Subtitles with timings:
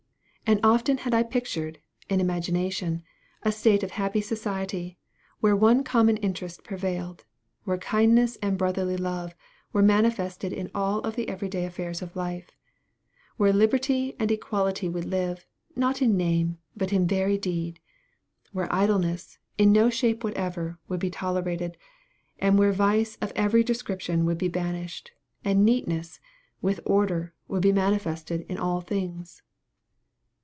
[0.45, 3.03] And often had I pictured, in imagination,
[3.41, 4.97] a state of happy society,
[5.39, 7.23] where one common interest prevailed
[7.63, 9.33] where kindness and brotherly love
[9.71, 12.49] were manifested in all of the every day affairs of life
[13.37, 15.45] where liberty and equality would live,
[15.77, 17.79] not in name, but in very deed
[18.51, 21.77] where idleness, in no shape whatever, would be tolerated
[22.39, 25.11] and where vice of every description would be banished,
[25.45, 26.19] and neatness,
[26.61, 29.43] with order, would be manifested in all things.